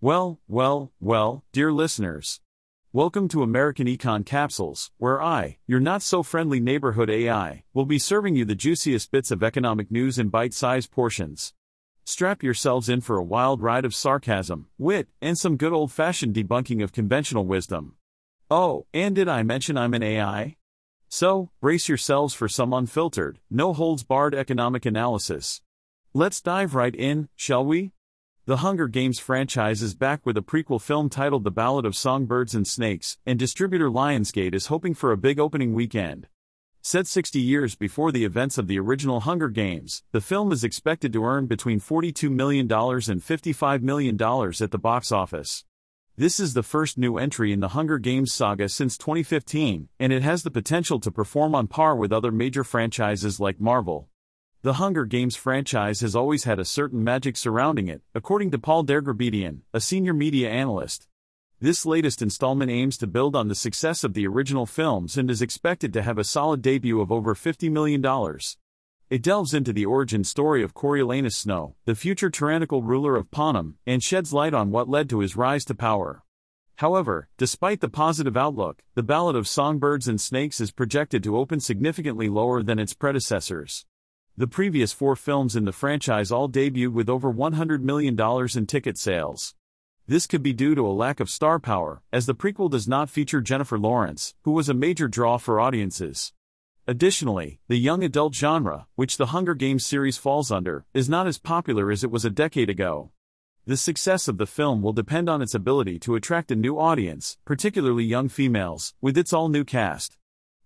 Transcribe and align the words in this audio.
Well, 0.00 0.38
well, 0.46 0.92
well, 1.00 1.42
dear 1.50 1.72
listeners. 1.72 2.40
Welcome 2.92 3.26
to 3.30 3.42
American 3.42 3.88
Econ 3.88 4.24
Capsules, 4.24 4.92
where 4.98 5.20
I, 5.20 5.58
your 5.66 5.80
not 5.80 6.02
so 6.02 6.22
friendly 6.22 6.60
neighborhood 6.60 7.10
AI, 7.10 7.64
will 7.74 7.84
be 7.84 7.98
serving 7.98 8.36
you 8.36 8.44
the 8.44 8.54
juiciest 8.54 9.10
bits 9.10 9.32
of 9.32 9.42
economic 9.42 9.90
news 9.90 10.16
in 10.16 10.28
bite 10.28 10.54
sized 10.54 10.92
portions. 10.92 11.52
Strap 12.04 12.44
yourselves 12.44 12.88
in 12.88 13.00
for 13.00 13.16
a 13.16 13.24
wild 13.24 13.60
ride 13.60 13.84
of 13.84 13.92
sarcasm, 13.92 14.68
wit, 14.78 15.08
and 15.20 15.36
some 15.36 15.56
good 15.56 15.72
old 15.72 15.90
fashioned 15.90 16.32
debunking 16.32 16.80
of 16.80 16.92
conventional 16.92 17.44
wisdom. 17.44 17.96
Oh, 18.48 18.86
and 18.94 19.16
did 19.16 19.26
I 19.26 19.42
mention 19.42 19.76
I'm 19.76 19.94
an 19.94 20.04
AI? 20.04 20.58
So, 21.08 21.50
brace 21.60 21.88
yourselves 21.88 22.34
for 22.34 22.48
some 22.48 22.72
unfiltered, 22.72 23.40
no 23.50 23.72
holds 23.72 24.04
barred 24.04 24.36
economic 24.36 24.86
analysis. 24.86 25.60
Let's 26.14 26.40
dive 26.40 26.76
right 26.76 26.94
in, 26.94 27.30
shall 27.34 27.64
we? 27.64 27.94
The 28.48 28.64
Hunger 28.64 28.88
Games 28.88 29.18
franchise 29.18 29.82
is 29.82 29.94
back 29.94 30.24
with 30.24 30.38
a 30.38 30.40
prequel 30.40 30.80
film 30.80 31.10
titled 31.10 31.44
The 31.44 31.50
Ballad 31.50 31.84
of 31.84 31.94
Songbirds 31.94 32.54
and 32.54 32.66
Snakes, 32.66 33.18
and 33.26 33.38
distributor 33.38 33.90
Lionsgate 33.90 34.54
is 34.54 34.68
hoping 34.68 34.94
for 34.94 35.12
a 35.12 35.18
big 35.18 35.38
opening 35.38 35.74
weekend. 35.74 36.28
Set 36.80 37.06
60 37.06 37.38
years 37.38 37.74
before 37.74 38.10
the 38.10 38.24
events 38.24 38.56
of 38.56 38.66
the 38.66 38.78
original 38.78 39.20
Hunger 39.20 39.50
Games, 39.50 40.02
the 40.12 40.22
film 40.22 40.50
is 40.50 40.64
expected 40.64 41.12
to 41.12 41.26
earn 41.26 41.44
between 41.44 41.78
$42 41.78 42.30
million 42.30 42.62
and 42.62 42.70
$55 42.70 43.82
million 43.82 44.14
at 44.18 44.70
the 44.70 44.78
box 44.78 45.12
office. 45.12 45.66
This 46.16 46.40
is 46.40 46.54
the 46.54 46.62
first 46.62 46.96
new 46.96 47.18
entry 47.18 47.52
in 47.52 47.60
the 47.60 47.68
Hunger 47.76 47.98
Games 47.98 48.32
saga 48.32 48.70
since 48.70 48.96
2015, 48.96 49.90
and 50.00 50.10
it 50.10 50.22
has 50.22 50.42
the 50.42 50.50
potential 50.50 50.98
to 51.00 51.10
perform 51.10 51.54
on 51.54 51.66
par 51.66 51.94
with 51.94 52.14
other 52.14 52.32
major 52.32 52.64
franchises 52.64 53.38
like 53.38 53.60
Marvel. 53.60 54.08
The 54.68 54.74
Hunger 54.74 55.06
Games 55.06 55.34
franchise 55.34 56.00
has 56.00 56.14
always 56.14 56.44
had 56.44 56.58
a 56.58 56.64
certain 56.66 57.02
magic 57.02 57.38
surrounding 57.38 57.88
it, 57.88 58.02
according 58.14 58.50
to 58.50 58.58
Paul 58.58 58.84
Dergarabedian, 58.84 59.60
a 59.72 59.80
senior 59.80 60.12
media 60.12 60.50
analyst. 60.50 61.08
This 61.58 61.86
latest 61.86 62.20
installment 62.20 62.70
aims 62.70 62.98
to 62.98 63.06
build 63.06 63.34
on 63.34 63.48
the 63.48 63.54
success 63.54 64.04
of 64.04 64.12
the 64.12 64.26
original 64.26 64.66
films 64.66 65.16
and 65.16 65.30
is 65.30 65.40
expected 65.40 65.94
to 65.94 66.02
have 66.02 66.18
a 66.18 66.22
solid 66.22 66.60
debut 66.60 67.00
of 67.00 67.10
over 67.10 67.34
$50 67.34 67.70
million. 67.72 68.04
It 69.08 69.22
delves 69.22 69.54
into 69.54 69.72
the 69.72 69.86
origin 69.86 70.22
story 70.22 70.62
of 70.62 70.74
Coriolanus 70.74 71.34
Snow, 71.34 71.74
the 71.86 71.94
future 71.94 72.28
tyrannical 72.28 72.82
ruler 72.82 73.16
of 73.16 73.30
Panem, 73.30 73.78
and 73.86 74.02
sheds 74.02 74.34
light 74.34 74.52
on 74.52 74.70
what 74.70 74.86
led 74.86 75.08
to 75.08 75.20
his 75.20 75.34
rise 75.34 75.64
to 75.64 75.74
power. 75.74 76.24
However, 76.76 77.30
despite 77.38 77.80
the 77.80 77.88
positive 77.88 78.36
outlook, 78.36 78.82
the 78.94 79.02
Ballad 79.02 79.34
of 79.34 79.48
Songbirds 79.48 80.08
and 80.08 80.20
Snakes 80.20 80.60
is 80.60 80.72
projected 80.72 81.24
to 81.24 81.38
open 81.38 81.58
significantly 81.58 82.28
lower 82.28 82.62
than 82.62 82.78
its 82.78 82.92
predecessors. 82.92 83.86
The 84.38 84.46
previous 84.46 84.92
four 84.92 85.16
films 85.16 85.56
in 85.56 85.64
the 85.64 85.72
franchise 85.72 86.30
all 86.30 86.48
debuted 86.48 86.92
with 86.92 87.08
over 87.08 87.32
$100 87.32 87.80
million 87.80 88.16
in 88.56 88.66
ticket 88.66 88.96
sales. 88.96 89.56
This 90.06 90.28
could 90.28 90.44
be 90.44 90.52
due 90.52 90.76
to 90.76 90.86
a 90.86 90.94
lack 90.94 91.18
of 91.18 91.28
star 91.28 91.58
power, 91.58 92.02
as 92.12 92.26
the 92.26 92.36
prequel 92.36 92.70
does 92.70 92.86
not 92.86 93.10
feature 93.10 93.40
Jennifer 93.40 93.76
Lawrence, 93.76 94.36
who 94.42 94.52
was 94.52 94.68
a 94.68 94.74
major 94.74 95.08
draw 95.08 95.38
for 95.38 95.58
audiences. 95.58 96.32
Additionally, 96.86 97.58
the 97.66 97.78
young 97.78 98.04
adult 98.04 98.32
genre, 98.32 98.86
which 98.94 99.16
the 99.16 99.34
Hunger 99.34 99.54
Games 99.56 99.84
series 99.84 100.18
falls 100.18 100.52
under, 100.52 100.84
is 100.94 101.08
not 101.08 101.26
as 101.26 101.38
popular 101.38 101.90
as 101.90 102.04
it 102.04 102.10
was 102.12 102.24
a 102.24 102.30
decade 102.30 102.70
ago. 102.70 103.10
The 103.66 103.76
success 103.76 104.28
of 104.28 104.38
the 104.38 104.46
film 104.46 104.82
will 104.82 104.92
depend 104.92 105.28
on 105.28 105.42
its 105.42 105.52
ability 105.56 105.98
to 105.98 106.14
attract 106.14 106.52
a 106.52 106.54
new 106.54 106.78
audience, 106.78 107.38
particularly 107.44 108.04
young 108.04 108.28
females, 108.28 108.94
with 109.00 109.18
its 109.18 109.32
all 109.32 109.48
new 109.48 109.64
cast 109.64 110.16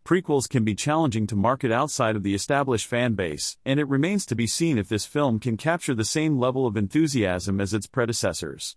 prequels 0.04 0.48
can 0.48 0.64
be 0.64 0.74
challenging 0.74 1.26
to 1.28 1.36
market 1.36 1.70
outside 1.70 2.16
of 2.16 2.22
the 2.22 2.34
established 2.34 2.86
fan 2.86 3.14
base, 3.14 3.56
and 3.64 3.78
it 3.78 3.88
remains 3.88 4.26
to 4.26 4.34
be 4.34 4.46
seen 4.46 4.78
if 4.78 4.88
this 4.88 5.06
film 5.06 5.38
can 5.38 5.56
capture 5.56 5.94
the 5.94 6.04
same 6.04 6.38
level 6.38 6.66
of 6.66 6.76
enthusiasm 6.76 7.60
as 7.60 7.72
its 7.72 7.86
predecessors. 7.86 8.76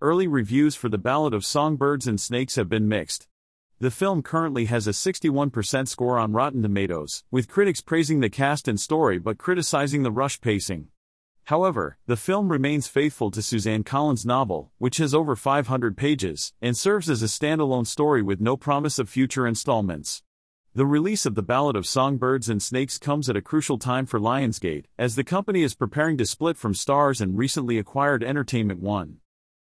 Early 0.00 0.26
reviews 0.26 0.74
for 0.74 0.88
The 0.88 0.98
Ballad 0.98 1.32
of 1.32 1.46
Songbirds 1.46 2.06
and 2.06 2.20
Snakes 2.20 2.56
have 2.56 2.68
been 2.68 2.88
mixed. 2.88 3.28
The 3.78 3.90
film 3.92 4.22
currently 4.22 4.64
has 4.64 4.86
a 4.86 4.90
61% 4.90 5.86
score 5.86 6.18
on 6.18 6.32
Rotten 6.32 6.62
Tomatoes, 6.62 7.22
with 7.30 7.48
critics 7.48 7.80
praising 7.80 8.20
the 8.20 8.28
cast 8.28 8.66
and 8.66 8.80
story 8.80 9.18
but 9.18 9.38
criticizing 9.38 10.02
the 10.02 10.10
rush 10.10 10.40
pacing. 10.40 10.88
However, 11.44 11.98
the 12.06 12.16
film 12.16 12.50
remains 12.50 12.88
faithful 12.88 13.30
to 13.30 13.42
Suzanne 13.42 13.84
Collins' 13.84 14.26
novel, 14.26 14.72
which 14.78 14.96
has 14.96 15.14
over 15.14 15.36
500 15.36 15.96
pages, 15.96 16.52
and 16.60 16.76
serves 16.76 17.08
as 17.08 17.22
a 17.22 17.26
standalone 17.26 17.86
story 17.86 18.22
with 18.22 18.40
no 18.40 18.56
promise 18.56 18.98
of 18.98 19.08
future 19.08 19.46
installments. 19.46 20.23
The 20.76 20.86
release 20.86 21.24
of 21.24 21.36
The 21.36 21.42
Ballad 21.42 21.76
of 21.76 21.86
Songbirds 21.86 22.48
and 22.48 22.60
Snakes 22.60 22.98
comes 22.98 23.30
at 23.30 23.36
a 23.36 23.40
crucial 23.40 23.78
time 23.78 24.06
for 24.06 24.18
Lionsgate, 24.18 24.86
as 24.98 25.14
the 25.14 25.22
company 25.22 25.62
is 25.62 25.72
preparing 25.72 26.16
to 26.18 26.26
split 26.26 26.56
from 26.56 26.74
Starz 26.74 27.20
and 27.20 27.38
recently 27.38 27.78
acquired 27.78 28.24
Entertainment 28.24 28.80
One. 28.80 29.18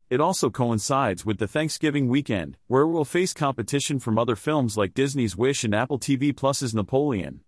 It 0.08 0.20
also 0.20 0.50
coincides 0.50 1.26
with 1.26 1.38
the 1.38 1.48
Thanksgiving 1.48 2.06
weekend, 2.06 2.58
where 2.68 2.82
it 2.82 2.92
will 2.92 3.04
face 3.04 3.32
competition 3.32 3.98
from 3.98 4.20
other 4.20 4.36
films 4.36 4.76
like 4.76 4.94
Disney's 4.94 5.36
Wish 5.36 5.64
and 5.64 5.74
Apple 5.74 5.98
TV 5.98 6.34
Plus's 6.36 6.76
Napoleon. 6.76 7.40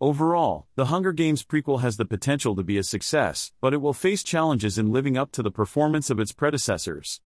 Overall, 0.00 0.66
the 0.74 0.86
Hunger 0.86 1.12
Games 1.12 1.44
prequel 1.44 1.82
has 1.82 1.98
the 1.98 2.06
potential 2.06 2.56
to 2.56 2.64
be 2.64 2.78
a 2.78 2.82
success, 2.82 3.52
but 3.60 3.74
it 3.74 3.82
will 3.82 3.92
face 3.92 4.22
challenges 4.22 4.78
in 4.78 4.90
living 4.90 5.18
up 5.18 5.32
to 5.32 5.42
the 5.42 5.50
performance 5.50 6.08
of 6.08 6.18
its 6.18 6.32
predecessors. 6.32 7.20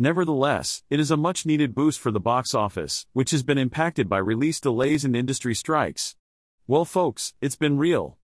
Nevertheless, 0.00 0.84
it 0.90 1.00
is 1.00 1.10
a 1.10 1.16
much 1.16 1.44
needed 1.44 1.74
boost 1.74 1.98
for 1.98 2.12
the 2.12 2.20
box 2.20 2.54
office, 2.54 3.08
which 3.14 3.32
has 3.32 3.42
been 3.42 3.58
impacted 3.58 4.08
by 4.08 4.18
release 4.18 4.60
delays 4.60 5.04
and 5.04 5.16
industry 5.16 5.56
strikes. 5.56 6.14
Well, 6.68 6.84
folks, 6.84 7.34
it's 7.40 7.56
been 7.56 7.78
real. 7.78 8.16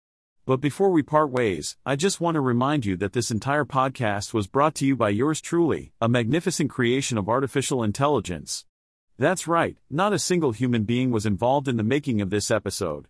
But 0.45 0.61
before 0.61 0.91
we 0.91 1.01
part 1.01 1.31
ways, 1.31 1.75
I 1.83 1.95
just 1.95 2.21
want 2.21 2.35
to 2.35 2.41
remind 2.41 2.85
you 2.85 2.95
that 2.97 3.13
this 3.13 3.31
entire 3.31 3.65
podcast 3.65 4.35
was 4.35 4.45
brought 4.45 4.75
to 4.75 4.85
you 4.85 4.95
by 4.95 5.09
yours 5.09 5.41
truly, 5.41 5.93
a 5.99 6.07
magnificent 6.07 6.69
creation 6.69 7.17
of 7.17 7.27
artificial 7.27 7.81
intelligence. 7.81 8.65
That's 9.17 9.47
right, 9.47 9.75
not 9.89 10.13
a 10.13 10.19
single 10.19 10.51
human 10.51 10.83
being 10.83 11.09
was 11.09 11.25
involved 11.25 11.67
in 11.67 11.77
the 11.77 11.83
making 11.83 12.21
of 12.21 12.29
this 12.29 12.51
episode. 12.51 13.07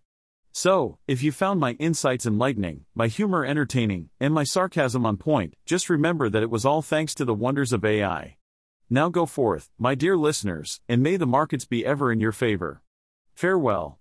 So, 0.53 0.99
if 1.05 1.21
you 1.21 1.33
found 1.33 1.59
my 1.59 1.71
insights 1.79 2.25
enlightening, 2.25 2.85
my 2.95 3.07
humor 3.07 3.43
entertaining, 3.43 4.09
and 4.21 4.33
my 4.33 4.45
sarcasm 4.45 5.05
on 5.05 5.17
point, 5.17 5.55
just 5.65 5.89
remember 5.89 6.29
that 6.29 6.43
it 6.43 6.49
was 6.49 6.63
all 6.63 6.81
thanks 6.81 7.13
to 7.15 7.25
the 7.25 7.33
wonders 7.33 7.73
of 7.73 7.83
AI. 7.83 8.37
Now 8.93 9.09
go 9.09 9.25
forth, 9.25 9.71
my 9.79 9.95
dear 9.95 10.15
listeners, 10.15 10.79
and 10.87 11.01
may 11.01 11.17
the 11.17 11.25
markets 11.25 11.65
be 11.65 11.83
ever 11.83 12.11
in 12.11 12.19
your 12.19 12.31
favor. 12.31 12.83
Farewell. 13.33 13.97